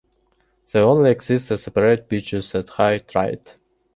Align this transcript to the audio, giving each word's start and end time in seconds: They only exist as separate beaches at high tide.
They 0.73 0.79
only 0.79 1.11
exist 1.11 1.51
as 1.51 1.61
separate 1.61 2.09
beaches 2.09 2.55
at 2.55 2.69
high 2.69 2.97
tide. 2.97 3.51